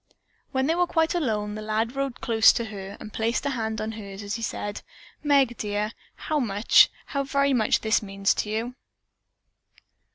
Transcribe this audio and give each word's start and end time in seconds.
When 0.51 0.65
they 0.65 0.73
were 0.73 0.87
quite 0.87 1.13
alone 1.13 1.53
the 1.53 1.61
lad 1.61 1.95
rode 1.95 2.21
close 2.21 2.51
to 2.53 2.65
her, 2.65 2.97
and 2.99 3.13
placed 3.13 3.45
a 3.45 3.51
hand 3.51 3.79
on 3.79 3.91
hers 3.91 4.23
as 4.23 4.33
he 4.33 4.41
said, 4.41 4.81
"Meg, 5.21 5.55
dear, 5.57 5.91
how 6.15 6.39
much, 6.39 6.89
how 7.05 7.21
very 7.23 7.53
much 7.53 7.81
this 7.81 8.01
means 8.01 8.33
to 8.33 8.49
you." 8.49 8.75